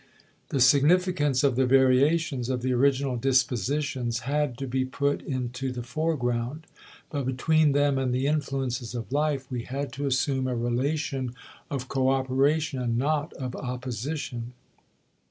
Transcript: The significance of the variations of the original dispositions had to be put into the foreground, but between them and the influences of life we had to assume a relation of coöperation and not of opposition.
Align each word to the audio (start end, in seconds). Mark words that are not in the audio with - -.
The 0.49 0.59
significance 0.59 1.43
of 1.43 1.55
the 1.55 1.67
variations 1.67 2.49
of 2.49 2.63
the 2.63 2.73
original 2.73 3.17
dispositions 3.17 4.21
had 4.21 4.57
to 4.57 4.65
be 4.65 4.83
put 4.83 5.21
into 5.21 5.71
the 5.71 5.83
foreground, 5.83 6.65
but 7.11 7.27
between 7.27 7.73
them 7.73 7.99
and 7.99 8.11
the 8.11 8.25
influences 8.25 8.95
of 8.95 9.11
life 9.11 9.45
we 9.51 9.61
had 9.61 9.93
to 9.93 10.07
assume 10.07 10.47
a 10.47 10.55
relation 10.55 11.35
of 11.69 11.87
coöperation 11.87 12.81
and 12.81 12.97
not 12.97 13.31
of 13.33 13.55
opposition. 13.55 14.53